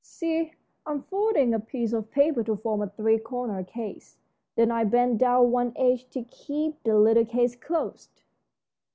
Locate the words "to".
2.45-2.55, 6.09-6.23